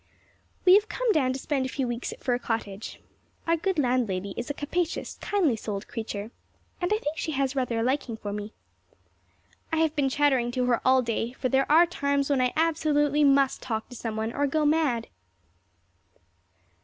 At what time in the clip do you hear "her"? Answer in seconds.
10.65-10.81